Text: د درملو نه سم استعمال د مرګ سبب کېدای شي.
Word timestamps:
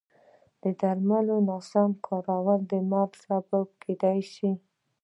د 0.61 0.63
درملو 0.79 1.37
نه 1.47 1.57
سم 1.69 1.89
استعمال 2.05 2.59
د 2.71 2.73
مرګ 2.91 3.11
سبب 3.25 3.65
کېدای 3.83 4.19
شي. 4.33 4.51